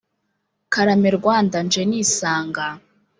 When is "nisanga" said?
1.89-2.65